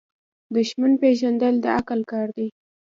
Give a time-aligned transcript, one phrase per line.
[0.55, 2.47] دښمن پیژندل د عقل کار دی.